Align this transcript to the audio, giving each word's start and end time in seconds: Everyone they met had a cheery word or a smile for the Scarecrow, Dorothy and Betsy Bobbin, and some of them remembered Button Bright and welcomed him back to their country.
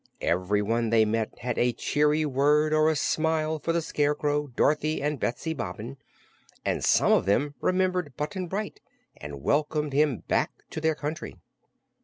Everyone 0.21 0.89
they 0.89 1.05
met 1.05 1.37
had 1.37 1.59
a 1.59 1.73
cheery 1.73 2.25
word 2.25 2.73
or 2.73 2.89
a 2.89 2.95
smile 2.95 3.59
for 3.59 3.71
the 3.71 3.83
Scarecrow, 3.83 4.47
Dorothy 4.47 4.99
and 4.99 5.19
Betsy 5.19 5.53
Bobbin, 5.53 5.97
and 6.65 6.83
some 6.83 7.11
of 7.11 7.27
them 7.27 7.53
remembered 7.61 8.17
Button 8.17 8.47
Bright 8.47 8.79
and 9.17 9.43
welcomed 9.43 9.93
him 9.93 10.23
back 10.27 10.49
to 10.71 10.81
their 10.81 10.95
country. 10.95 11.35